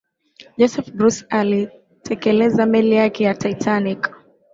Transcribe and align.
joseph 0.57 0.91
bruce 0.91 1.25
aliitelekeza 1.29 2.65
meli 2.65 2.95
yake 2.95 3.23
ya 3.23 3.35
titanic 3.35 4.11